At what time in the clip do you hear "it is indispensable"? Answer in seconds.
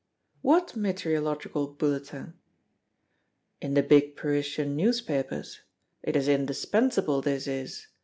6.01-7.21